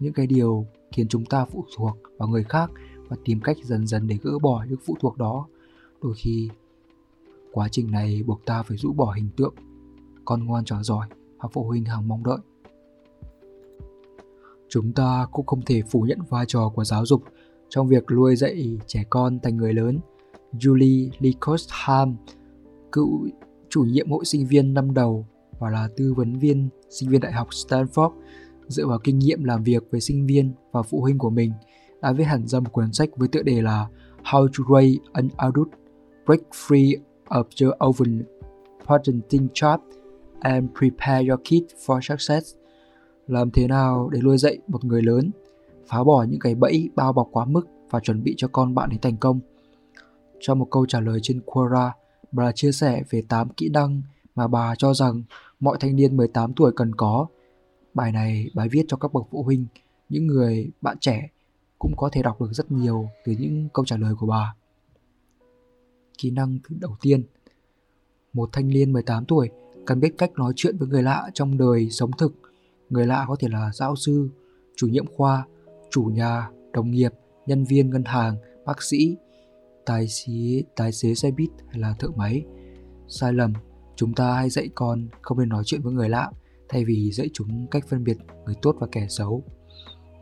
những 0.00 0.12
cái 0.12 0.26
điều 0.26 0.66
khiến 0.92 1.08
chúng 1.08 1.24
ta 1.24 1.44
phụ 1.44 1.64
thuộc 1.76 1.96
vào 2.18 2.28
người 2.28 2.44
khác 2.44 2.70
và 3.08 3.16
tìm 3.24 3.40
cách 3.40 3.56
dần 3.62 3.86
dần 3.86 4.06
để 4.06 4.18
gỡ 4.22 4.38
bỏ 4.38 4.64
những 4.68 4.78
phụ 4.84 4.96
thuộc 5.00 5.18
đó. 5.18 5.46
Đôi 6.02 6.14
khi, 6.16 6.50
quá 7.52 7.68
trình 7.68 7.90
này 7.90 8.22
buộc 8.26 8.44
ta 8.44 8.62
phải 8.62 8.76
rũ 8.76 8.92
bỏ 8.92 9.12
hình 9.12 9.28
tượng, 9.36 9.54
con 10.24 10.44
ngoan 10.44 10.64
trò 10.64 10.82
giỏi 10.82 11.06
hoặc 11.38 11.48
phụ 11.52 11.64
huynh 11.64 11.84
hàng 11.84 12.08
mong 12.08 12.24
đợi. 12.24 12.38
Chúng 14.68 14.92
ta 14.92 15.26
cũng 15.32 15.46
không 15.46 15.62
thể 15.66 15.82
phủ 15.90 16.00
nhận 16.00 16.18
vai 16.28 16.44
trò 16.48 16.68
của 16.74 16.84
giáo 16.84 17.06
dục 17.06 17.22
trong 17.68 17.88
việc 17.88 18.10
nuôi 18.10 18.36
dạy 18.36 18.78
trẻ 18.86 19.04
con 19.10 19.38
thành 19.40 19.56
người 19.56 19.72
lớn. 19.72 19.98
Julie 20.52 21.10
Licostham 21.18 22.16
cựu 22.92 23.26
chủ 23.72 23.84
nhiệm 23.84 24.10
hội 24.10 24.24
sinh 24.24 24.46
viên 24.46 24.74
năm 24.74 24.94
đầu 24.94 25.26
và 25.58 25.70
là 25.70 25.88
tư 25.96 26.14
vấn 26.16 26.38
viên 26.38 26.68
sinh 26.90 27.08
viên 27.08 27.20
đại 27.20 27.32
học 27.32 27.48
Stanford 27.50 28.10
dựa 28.68 28.86
vào 28.86 28.98
kinh 29.04 29.18
nghiệm 29.18 29.44
làm 29.44 29.62
việc 29.62 29.82
với 29.90 30.00
sinh 30.00 30.26
viên 30.26 30.52
và 30.72 30.82
phụ 30.82 31.00
huynh 31.00 31.18
của 31.18 31.30
mình 31.30 31.52
đã 32.02 32.12
viết 32.12 32.24
hẳn 32.24 32.46
ra 32.46 32.60
một 32.60 32.72
cuốn 32.72 32.92
sách 32.92 33.08
với 33.16 33.28
tựa 33.28 33.42
đề 33.42 33.62
là 33.62 33.86
How 34.24 34.46
to 34.46 34.74
Raise 34.74 34.98
an 35.12 35.28
Adult, 35.36 35.68
Break 36.26 36.40
Free 36.52 36.96
of 37.28 37.44
Your 37.62 37.74
Oven 37.88 38.22
Parenting 38.86 39.48
Trap 39.54 39.80
and 40.40 40.70
Prepare 40.78 41.28
Your 41.28 41.40
Kid 41.44 41.86
for 41.86 42.00
Success. 42.00 42.54
Làm 43.26 43.50
thế 43.50 43.66
nào 43.68 44.08
để 44.12 44.20
nuôi 44.20 44.38
dạy 44.38 44.58
một 44.68 44.84
người 44.84 45.02
lớn 45.02 45.30
phá 45.86 46.04
bỏ 46.04 46.26
những 46.28 46.40
cái 46.40 46.54
bẫy 46.54 46.90
bao 46.94 47.12
bọc 47.12 47.28
quá 47.32 47.44
mức 47.44 47.66
và 47.90 48.00
chuẩn 48.00 48.22
bị 48.22 48.34
cho 48.36 48.48
con 48.52 48.74
bạn 48.74 48.90
đến 48.90 49.00
thành 49.00 49.16
công? 49.16 49.40
Trong 50.40 50.58
một 50.58 50.68
câu 50.70 50.86
trả 50.86 51.00
lời 51.00 51.18
trên 51.22 51.40
Quora 51.40 51.92
bà 52.32 52.52
chia 52.52 52.72
sẻ 52.72 53.02
về 53.10 53.22
8 53.28 53.48
kỹ 53.48 53.68
năng 53.68 54.02
mà 54.34 54.48
bà 54.48 54.74
cho 54.78 54.94
rằng 54.94 55.22
mọi 55.60 55.76
thanh 55.80 55.96
niên 55.96 56.16
18 56.16 56.52
tuổi 56.52 56.72
cần 56.76 56.94
có. 56.94 57.26
Bài 57.94 58.12
này 58.12 58.50
bài 58.54 58.68
viết 58.68 58.84
cho 58.88 58.96
các 58.96 59.12
bậc 59.12 59.26
phụ 59.30 59.42
huynh, 59.42 59.66
những 60.08 60.26
người 60.26 60.70
bạn 60.80 60.98
trẻ 60.98 61.28
cũng 61.78 61.96
có 61.96 62.08
thể 62.12 62.22
đọc 62.22 62.40
được 62.40 62.52
rất 62.52 62.72
nhiều 62.72 63.08
từ 63.24 63.32
những 63.32 63.68
câu 63.72 63.84
trả 63.84 63.96
lời 63.96 64.14
của 64.18 64.26
bà. 64.26 64.54
Kỹ 66.18 66.30
năng 66.30 66.58
thứ 66.68 66.76
đầu 66.80 66.96
tiên 67.00 67.22
Một 68.32 68.48
thanh 68.52 68.68
niên 68.68 68.92
18 68.92 69.24
tuổi 69.24 69.50
cần 69.86 70.00
biết 70.00 70.14
cách 70.18 70.32
nói 70.32 70.52
chuyện 70.56 70.78
với 70.78 70.88
người 70.88 71.02
lạ 71.02 71.30
trong 71.34 71.58
đời 71.58 71.90
sống 71.90 72.10
thực. 72.18 72.34
Người 72.90 73.06
lạ 73.06 73.24
có 73.28 73.36
thể 73.40 73.48
là 73.48 73.70
giáo 73.74 73.96
sư, 73.96 74.28
chủ 74.76 74.88
nhiệm 74.88 75.06
khoa, 75.16 75.46
chủ 75.90 76.02
nhà, 76.02 76.50
đồng 76.72 76.90
nghiệp, 76.90 77.12
nhân 77.46 77.64
viên 77.64 77.90
ngân 77.90 78.04
hàng, 78.04 78.36
bác 78.64 78.82
sĩ, 78.82 79.16
tài 79.86 80.08
xế, 80.08 80.62
tài 80.76 80.92
xế 80.92 81.14
xe 81.14 81.30
buýt 81.30 81.50
hay 81.68 81.78
là 81.78 81.94
thợ 81.98 82.08
máy. 82.16 82.44
Sai 83.08 83.32
lầm, 83.32 83.52
chúng 83.96 84.14
ta 84.14 84.34
hay 84.34 84.50
dạy 84.50 84.68
con 84.74 85.08
không 85.22 85.38
nên 85.38 85.48
nói 85.48 85.62
chuyện 85.66 85.82
với 85.82 85.92
người 85.92 86.08
lạ 86.08 86.30
thay 86.68 86.84
vì 86.84 87.10
dạy 87.12 87.28
chúng 87.32 87.66
cách 87.70 87.84
phân 87.88 88.04
biệt 88.04 88.16
người 88.44 88.54
tốt 88.62 88.76
và 88.80 88.86
kẻ 88.92 89.06
xấu. 89.08 89.44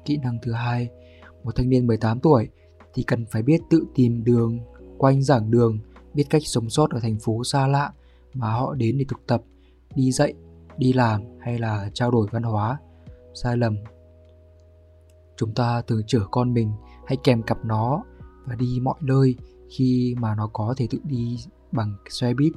Kỹ 0.05 0.17
năng 0.17 0.39
thứ 0.43 0.53
hai, 0.53 0.89
một 1.45 1.57
thanh 1.57 1.69
niên 1.69 1.87
18 1.87 2.21
tuổi 2.21 2.49
thì 2.95 3.03
cần 3.03 3.27
phải 3.27 3.43
biết 3.43 3.61
tự 3.71 3.85
tìm 3.95 4.25
đường 4.25 4.59
quanh 4.99 5.23
giảng 5.23 5.51
đường, 5.51 5.79
biết 6.15 6.25
cách 6.31 6.43
sống 6.45 6.71
sót 6.71 6.91
ở 6.91 7.01
thành 7.01 7.19
phố 7.19 7.45
xa 7.45 7.67
lạ 7.67 7.93
mà 8.35 8.53
họ 8.53 8.75
đến 8.75 8.99
để 8.99 9.05
thực 9.09 9.27
tập, 9.27 9.43
đi 9.95 10.13
dạy, 10.13 10.35
đi 10.77 10.93
làm 10.93 11.23
hay 11.41 11.59
là 11.59 11.91
trao 11.95 12.11
đổi 12.11 12.27
văn 12.31 12.43
hóa. 12.43 12.79
Sai 13.35 13.57
lầm. 13.57 13.77
Chúng 15.37 15.55
ta 15.55 15.83
thường 15.83 16.03
chở 16.07 16.21
con 16.31 16.55
mình 16.55 16.73
hay 17.07 17.17
kèm 17.25 17.43
cặp 17.43 17.65
nó 17.65 18.03
và 18.51 18.57
đi 18.57 18.79
mọi 18.83 18.95
nơi 19.01 19.37
khi 19.71 20.15
mà 20.19 20.35
nó 20.35 20.51
có 20.53 20.75
thể 20.77 20.87
tự 20.91 20.99
đi 21.05 21.39
bằng 21.73 21.95
xe 22.09 22.35
buýt, 22.35 22.53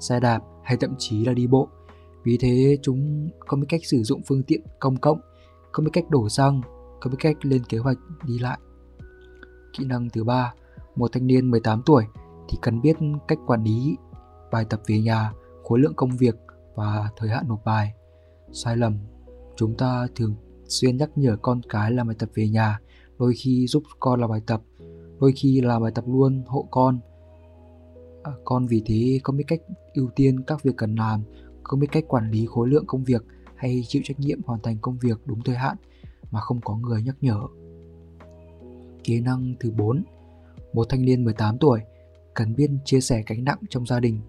xe 0.00 0.20
đạp 0.20 0.40
hay 0.64 0.76
thậm 0.76 0.94
chí 0.98 1.24
là 1.24 1.32
đi 1.32 1.46
bộ. 1.46 1.68
Vì 2.24 2.38
thế 2.38 2.78
chúng 2.82 3.30
không 3.38 3.60
biết 3.60 3.66
cách 3.68 3.80
sử 3.84 4.02
dụng 4.02 4.22
phương 4.26 4.42
tiện 4.42 4.60
công 4.80 4.96
cộng, 4.96 5.20
không 5.72 5.84
biết 5.84 5.90
cách 5.92 6.10
đổ 6.10 6.28
xăng, 6.28 6.60
không 7.00 7.12
biết 7.12 7.18
cách 7.20 7.36
lên 7.42 7.64
kế 7.64 7.78
hoạch 7.78 7.98
đi 8.24 8.38
lại. 8.38 8.58
Kỹ 9.78 9.84
năng 9.84 10.10
thứ 10.10 10.24
ba, 10.24 10.54
một 10.96 11.12
thanh 11.12 11.26
niên 11.26 11.50
18 11.50 11.82
tuổi 11.86 12.04
thì 12.48 12.58
cần 12.62 12.80
biết 12.80 12.96
cách 13.28 13.38
quản 13.46 13.64
lý 13.64 13.96
bài 14.52 14.64
tập 14.70 14.80
về 14.86 15.00
nhà, 15.00 15.32
khối 15.64 15.78
lượng 15.78 15.94
công 15.96 16.16
việc 16.16 16.34
và 16.74 17.10
thời 17.16 17.28
hạn 17.28 17.48
nộp 17.48 17.64
bài. 17.64 17.92
Sai 18.52 18.76
lầm, 18.76 18.98
chúng 19.56 19.76
ta 19.76 20.06
thường 20.16 20.34
xuyên 20.68 20.96
nhắc 20.96 21.10
nhở 21.16 21.36
con 21.42 21.60
cái 21.68 21.90
làm 21.90 22.06
bài 22.06 22.16
tập 22.18 22.28
về 22.34 22.48
nhà, 22.48 22.80
đôi 23.18 23.34
khi 23.36 23.66
giúp 23.66 23.82
con 24.00 24.20
làm 24.20 24.30
bài 24.30 24.40
tập 24.46 24.62
đôi 25.20 25.32
khi 25.36 25.60
là 25.60 25.78
bài 25.78 25.92
tập 25.94 26.04
luôn 26.06 26.42
hộ 26.46 26.68
con. 26.70 27.00
À, 28.22 28.32
con 28.44 28.66
vì 28.66 28.82
thế 28.86 29.20
không 29.22 29.36
biết 29.36 29.44
cách 29.46 29.60
ưu 29.94 30.10
tiên 30.16 30.40
các 30.46 30.62
việc 30.62 30.76
cần 30.76 30.94
làm 30.94 31.22
không 31.62 31.80
biết 31.80 31.88
cách 31.92 32.04
quản 32.08 32.30
lý 32.30 32.46
khối 32.46 32.68
lượng 32.68 32.84
công 32.86 33.04
việc 33.04 33.24
hay 33.56 33.82
chịu 33.88 34.02
trách 34.04 34.20
nhiệm 34.20 34.42
hoàn 34.46 34.60
thành 34.62 34.78
công 34.78 34.98
việc 34.98 35.20
đúng 35.24 35.42
thời 35.42 35.56
hạn 35.56 35.76
mà 36.30 36.40
không 36.40 36.60
có 36.60 36.76
người 36.76 37.02
nhắc 37.02 37.16
nhở. 37.20 37.40
Kỹ 39.04 39.20
năng 39.20 39.54
thứ 39.60 39.70
4 39.70 40.04
Một 40.72 40.86
thanh 40.88 41.04
niên 41.04 41.24
18 41.24 41.58
tuổi 41.58 41.80
cần 42.34 42.54
biết 42.54 42.70
chia 42.84 43.00
sẻ 43.00 43.22
gánh 43.26 43.44
nặng 43.44 43.58
trong 43.70 43.86
gia 43.86 44.00
đình. 44.00 44.20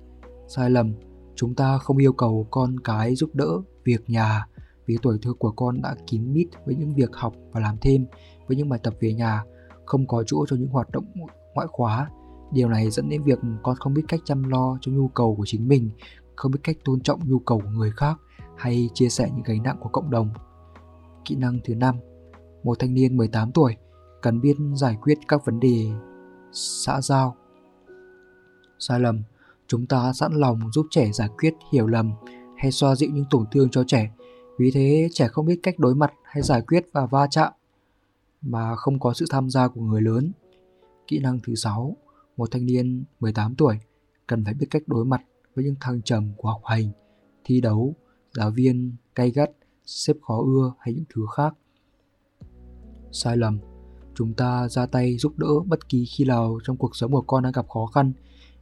Sai 0.47 0.69
lầm, 0.69 0.93
chúng 1.35 1.55
ta 1.55 1.77
không 1.77 1.97
yêu 1.97 2.13
cầu 2.13 2.47
con 2.51 2.79
cái 2.79 3.15
giúp 3.15 3.35
đỡ 3.35 3.61
việc 3.83 4.09
nhà 4.09 4.47
vì 4.85 4.97
tuổi 5.01 5.17
thơ 5.21 5.33
của 5.33 5.51
con 5.51 5.81
đã 5.81 5.95
kín 6.07 6.33
mít 6.33 6.47
với 6.65 6.75
những 6.75 6.95
việc 6.95 7.09
học 7.13 7.33
và 7.51 7.59
làm 7.59 7.77
thêm, 7.81 8.05
với 8.47 8.57
những 8.57 8.69
bài 8.69 8.79
tập 8.83 8.93
về 8.99 9.13
nhà, 9.13 9.43
không 9.89 10.07
có 10.07 10.23
chỗ 10.27 10.45
cho 10.49 10.55
những 10.55 10.69
hoạt 10.69 10.91
động 10.91 11.05
ngoại 11.53 11.67
khóa. 11.67 12.09
Điều 12.51 12.69
này 12.69 12.89
dẫn 12.89 13.09
đến 13.09 13.23
việc 13.23 13.39
con 13.63 13.75
không 13.75 13.93
biết 13.93 14.01
cách 14.07 14.19
chăm 14.25 14.43
lo 14.43 14.77
cho 14.81 14.91
nhu 14.91 15.07
cầu 15.07 15.35
của 15.35 15.45
chính 15.45 15.67
mình, 15.67 15.89
không 16.35 16.51
biết 16.51 16.59
cách 16.63 16.77
tôn 16.85 17.01
trọng 17.01 17.29
nhu 17.29 17.39
cầu 17.39 17.59
của 17.59 17.69
người 17.69 17.91
khác 17.91 18.19
hay 18.57 18.89
chia 18.93 19.09
sẻ 19.09 19.29
những 19.35 19.43
gánh 19.43 19.63
nặng 19.63 19.77
của 19.79 19.89
cộng 19.89 20.09
đồng. 20.09 20.29
Kỹ 21.25 21.35
năng 21.35 21.59
thứ 21.63 21.75
năm, 21.75 21.95
một 22.63 22.79
thanh 22.79 22.93
niên 22.93 23.17
18 23.17 23.51
tuổi 23.51 23.75
cần 24.21 24.41
biết 24.41 24.55
giải 24.75 24.97
quyết 25.01 25.17
các 25.27 25.45
vấn 25.45 25.59
đề 25.59 25.91
xã 26.51 27.01
giao. 27.01 27.35
Sai 28.79 28.99
lầm, 28.99 29.23
chúng 29.67 29.85
ta 29.85 30.13
sẵn 30.13 30.33
lòng 30.33 30.71
giúp 30.71 30.85
trẻ 30.89 31.11
giải 31.11 31.29
quyết 31.37 31.53
hiểu 31.71 31.87
lầm 31.87 32.11
hay 32.57 32.71
xoa 32.71 32.95
dịu 32.95 33.09
những 33.13 33.25
tổn 33.29 33.45
thương 33.51 33.69
cho 33.69 33.83
trẻ. 33.87 34.11
Vì 34.57 34.71
thế 34.71 35.09
trẻ 35.13 35.27
không 35.27 35.45
biết 35.45 35.59
cách 35.63 35.79
đối 35.79 35.95
mặt 35.95 36.13
hay 36.23 36.43
giải 36.43 36.61
quyết 36.61 36.85
và 36.93 37.05
va 37.05 37.27
chạm 37.31 37.53
mà 38.41 38.75
không 38.75 38.99
có 38.99 39.13
sự 39.13 39.25
tham 39.29 39.49
gia 39.49 39.67
của 39.67 39.81
người 39.81 40.01
lớn. 40.01 40.31
Kỹ 41.07 41.19
năng 41.19 41.39
thứ 41.43 41.55
6, 41.55 41.97
một 42.37 42.51
thanh 42.51 42.65
niên 42.65 43.03
18 43.19 43.55
tuổi 43.55 43.79
cần 44.27 44.45
phải 44.45 44.53
biết 44.53 44.67
cách 44.69 44.83
đối 44.87 45.05
mặt 45.05 45.21
với 45.55 45.65
những 45.65 45.75
thăng 45.79 46.01
trầm 46.01 46.31
của 46.37 46.49
học 46.49 46.61
hành, 46.65 46.91
thi 47.43 47.61
đấu, 47.61 47.95
giáo 48.33 48.51
viên, 48.51 48.95
cay 49.15 49.31
gắt, 49.31 49.51
xếp 49.85 50.13
khó 50.21 50.41
ưa 50.45 50.73
hay 50.79 50.93
những 50.93 51.05
thứ 51.15 51.25
khác. 51.35 51.53
Sai 53.11 53.37
lầm, 53.37 53.59
chúng 54.15 54.33
ta 54.33 54.67
ra 54.69 54.85
tay 54.85 55.17
giúp 55.17 55.37
đỡ 55.37 55.59
bất 55.65 55.89
kỳ 55.89 56.05
khi 56.05 56.25
nào 56.25 56.59
trong 56.63 56.77
cuộc 56.77 56.95
sống 56.95 57.11
của 57.11 57.21
con 57.21 57.43
đang 57.43 57.51
gặp 57.51 57.69
khó 57.69 57.85
khăn, 57.85 58.13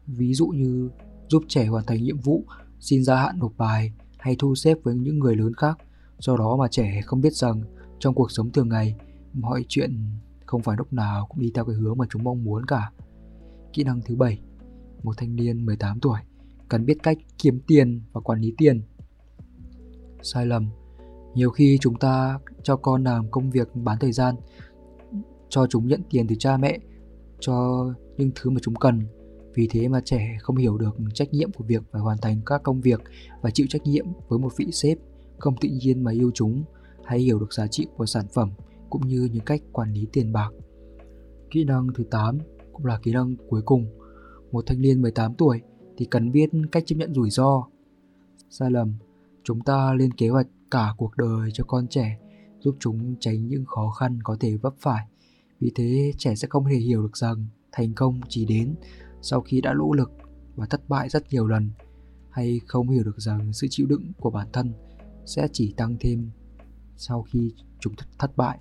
ví 0.08 0.34
dụ 0.34 0.48
như 0.48 0.90
giúp 1.30 1.44
trẻ 1.48 1.66
hoàn 1.66 1.86
thành 1.86 2.04
nhiệm 2.04 2.20
vụ, 2.20 2.44
xin 2.80 3.04
gia 3.04 3.16
hạn 3.16 3.40
nộp 3.40 3.52
bài 3.58 3.94
hay 4.18 4.36
thu 4.40 4.56
xếp 4.56 4.78
với 4.84 4.96
những 4.96 5.20
người 5.20 5.36
lớn 5.36 5.54
khác. 5.54 5.78
Do 6.20 6.38
đó 6.38 6.56
mà 6.56 6.68
trẻ 6.68 7.02
không 7.06 7.22
biết 7.22 7.34
rằng 7.34 7.62
trong 8.00 8.16
cuộc 8.16 8.32
sống 8.32 8.52
thường 8.52 8.70
ngày, 8.70 8.96
mọi 9.42 9.66
chuyện 9.68 10.10
không 10.46 10.62
phải 10.62 10.78
lúc 10.78 10.94
nào 10.94 11.26
cũng 11.30 11.40
đi 11.40 11.52
theo 11.56 11.66
cái 11.66 11.76
hướng 11.76 11.98
mà 11.98 12.06
chúng 12.10 12.24
mong 12.24 12.44
muốn 12.44 12.66
cả. 12.66 12.92
Kỹ 13.74 13.84
năng 13.84 14.02
thứ 14.06 14.16
bảy, 14.16 14.40
một 15.04 15.18
thanh 15.18 15.36
niên 15.36 15.66
18 15.66 16.00
tuổi 16.00 16.20
cần 16.70 16.86
biết 16.86 16.98
cách 17.04 17.18
kiếm 17.38 17.60
tiền 17.68 18.02
và 18.12 18.22
quản 18.22 18.42
lý 18.42 18.54
tiền. 18.58 18.82
Sai 20.22 20.46
lầm, 20.46 20.70
nhiều 21.36 21.50
khi 21.50 21.78
chúng 21.82 22.00
ta 22.00 22.40
cho 22.64 22.76
con 22.76 23.04
làm 23.04 23.32
công 23.32 23.52
việc 23.52 23.76
bán 23.76 23.98
thời 24.00 24.12
gian, 24.12 24.36
cho 25.50 25.68
chúng 25.68 25.88
nhận 25.88 26.02
tiền 26.10 26.28
từ 26.28 26.36
cha 26.40 26.58
mẹ, 26.58 26.80
cho 27.40 27.86
những 28.18 28.32
thứ 28.36 28.50
mà 28.50 28.60
chúng 28.62 28.76
cần. 28.76 29.02
Vì 29.54 29.68
thế 29.72 29.88
mà 29.88 30.02
trẻ 30.06 30.38
không 30.42 30.56
hiểu 30.56 30.78
được 30.78 30.98
trách 31.14 31.34
nhiệm 31.34 31.52
của 31.52 31.64
việc 31.64 31.84
phải 31.92 32.02
hoàn 32.02 32.18
thành 32.18 32.42
các 32.46 32.64
công 32.64 32.82
việc 32.82 33.02
và 33.42 33.50
chịu 33.52 33.68
trách 33.70 33.84
nhiệm 33.84 34.06
với 34.28 34.40
một 34.40 34.54
vị 34.58 34.68
sếp 34.72 34.98
không 35.38 35.56
tự 35.62 35.70
nhiên 35.70 36.04
mà 36.04 36.12
yêu 36.12 36.32
chúng 36.34 36.64
hay 37.06 37.20
hiểu 37.20 37.40
được 37.40 37.54
giá 37.54 37.68
trị 37.68 37.88
của 37.98 38.06
sản 38.06 38.26
phẩm 38.34 38.52
cũng 38.90 39.08
như 39.08 39.30
những 39.32 39.46
cách 39.46 39.62
quản 39.72 39.94
lý 39.94 40.08
tiền 40.14 40.34
bạc. 40.34 40.50
Kỹ 41.52 41.64
năng 41.64 41.88
thứ 41.96 42.04
8 42.12 42.38
cũng 42.74 42.86
là 42.86 43.00
kỹ 43.04 43.12
năng 43.12 43.36
cuối 43.50 43.62
cùng. 43.66 43.86
Một 44.52 44.64
thanh 44.66 44.82
niên 44.82 45.02
18 45.02 45.34
tuổi 45.34 45.62
thì 45.98 46.06
cần 46.06 46.32
biết 46.32 46.50
cách 46.72 46.84
chấp 46.86 46.96
nhận 46.96 47.14
rủi 47.14 47.30
ro. 47.30 47.68
Sai 48.50 48.72
lầm, 48.72 48.94
chúng 49.44 49.62
ta 49.62 49.94
lên 49.94 50.14
kế 50.14 50.30
hoạch 50.30 50.48
cả 50.72 50.94
cuộc 50.98 51.18
đời 51.18 51.50
cho 51.54 51.64
con 51.64 51.88
trẻ, 51.88 52.20
giúp 52.60 52.76
chúng 52.80 53.16
tránh 53.20 53.48
những 53.48 53.66
khó 53.66 53.90
khăn 53.90 54.20
có 54.24 54.38
thể 54.40 54.58
vấp 54.58 54.74
phải. 54.80 55.06
Vì 55.60 55.72
thế 55.76 56.12
trẻ 56.18 56.36
sẽ 56.36 56.48
không 56.48 56.66
thể 56.70 56.78
hiểu 56.78 57.02
được 57.02 57.18
rằng 57.18 57.46
thành 57.72 57.94
công 57.94 58.22
chỉ 58.30 58.46
đến 58.46 58.76
sau 59.22 59.42
khi 59.42 59.62
đã 59.62 59.74
nỗ 59.74 59.94
lực 59.94 60.12
và 60.56 60.66
thất 60.66 60.90
bại 60.90 61.10
rất 61.10 61.24
nhiều 61.32 61.48
lần 61.48 61.70
hay 62.30 62.60
không 62.68 62.90
hiểu 62.90 63.04
được 63.04 63.20
rằng 63.20 63.54
sự 63.54 63.68
chịu 63.70 63.88
đựng 63.88 64.12
của 64.20 64.30
bản 64.30 64.48
thân 64.54 64.74
sẽ 65.26 65.48
chỉ 65.54 65.74
tăng 65.78 65.98
thêm 66.00 66.30
sau 66.98 67.22
khi 67.22 67.54
chúng 67.80 67.94
thất 68.20 68.38
bại. 68.38 68.60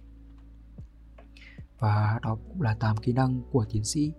Và 1.78 2.20
đó 2.22 2.38
cũng 2.48 2.62
là 2.62 2.74
8 2.74 2.96
kỹ 2.96 3.12
năng 3.12 3.42
của 3.50 3.64
tiến 3.70 3.84
sĩ 3.84 4.12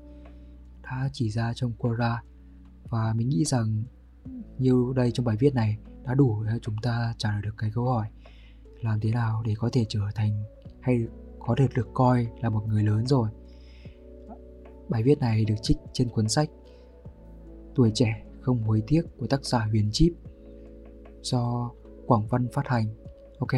đã 0.83 1.09
chỉ 1.13 1.29
ra 1.29 1.53
trong 1.55 1.71
Quora. 1.71 2.21
Và 2.89 3.13
mình 3.13 3.29
nghĩ 3.29 3.45
rằng 3.45 3.83
như 4.57 4.93
đây 4.95 5.11
trong 5.11 5.25
bài 5.25 5.37
viết 5.39 5.55
này 5.55 5.77
đã 6.03 6.13
đủ 6.13 6.43
để 6.43 6.51
chúng 6.61 6.75
ta 6.81 7.13
trả 7.17 7.31
lời 7.31 7.41
được 7.41 7.55
cái 7.57 7.71
câu 7.73 7.85
hỏi 7.85 8.07
làm 8.81 8.99
thế 8.99 9.11
nào 9.11 9.43
để 9.45 9.53
có 9.57 9.69
thể 9.73 9.85
trở 9.89 10.01
thành 10.15 10.43
hay 10.81 11.07
có 11.39 11.55
thể 11.57 11.67
được 11.75 11.87
coi 11.93 12.27
là 12.41 12.49
một 12.49 12.63
người 12.67 12.83
lớn 12.83 13.07
rồi. 13.07 13.29
Bài 14.89 15.03
viết 15.03 15.19
này 15.19 15.45
được 15.45 15.55
trích 15.61 15.77
trên 15.93 16.09
cuốn 16.09 16.29
sách 16.29 16.49
tuổi 17.75 17.91
trẻ 17.93 18.23
không 18.41 18.63
hối 18.63 18.83
tiếc 18.87 19.01
của 19.17 19.27
tác 19.27 19.45
giả 19.45 19.67
huyền 19.71 19.89
chip 19.91 20.13
do 21.21 21.71
quảng 22.05 22.27
văn 22.27 22.47
phát 22.53 22.67
hành. 22.67 22.87
Ok, 23.39 23.51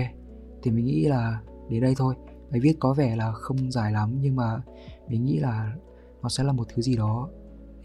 thì 0.63 0.71
mình 0.71 0.85
nghĩ 0.85 1.05
là 1.05 1.41
đến 1.69 1.81
đây 1.81 1.93
thôi 1.97 2.15
bài 2.51 2.59
viết 2.59 2.75
có 2.79 2.93
vẻ 2.93 3.15
là 3.15 3.31
không 3.31 3.71
dài 3.71 3.91
lắm, 3.91 4.17
nhưng 4.21 4.35
mà 4.35 4.61
mình 5.07 5.25
nghĩ 5.25 5.39
là 5.39 5.75
nó 6.21 6.29
sẽ 6.29 6.43
là 6.43 6.51
một 6.51 6.67
thứ 6.69 6.81
gì 6.81 6.95
đó 6.95 7.29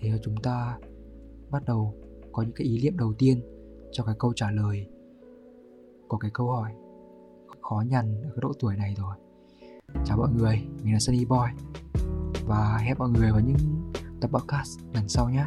để 0.02 0.18
chúng 0.23 0.37
ta 0.37 0.78
bắt 1.50 1.64
đầu 1.66 1.94
có 2.33 2.42
những 2.42 2.54
cái 2.54 2.66
ý 2.66 2.83
niệm 2.83 2.97
đầu 2.97 3.14
tiên 3.18 3.40
cho 3.92 4.04
cái 4.04 4.14
câu 4.18 4.33
trả 4.37 4.50
lời 4.50 4.87
của 6.09 6.16
cái 6.16 6.30
câu 6.35 6.50
hỏi. 6.50 6.73
Khó 7.61 7.85
nhằn 7.88 8.23
ở 8.23 8.28
cái 8.28 8.38
độ 8.40 8.52
tuổi 8.61 8.76
này 8.76 8.94
rồi. 8.99 9.16
Chào 10.04 10.18
mọi 10.18 10.30
người, 10.33 10.62
mình 10.83 10.92
là 10.92 10.99
Sunny 10.99 11.25
Boy 11.25 11.47
và 12.47 12.78
hẹn 12.78 12.99
mọi 12.99 13.09
người 13.09 13.30
vào 13.30 13.40
những 13.40 13.56
tập 14.21 14.30
podcast 14.33 14.80
lần 14.94 15.09
sau 15.09 15.30
nhé. 15.30 15.44